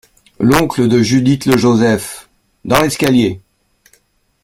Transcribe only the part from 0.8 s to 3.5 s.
de Judith LE JOSEPH: Dans l’escalier!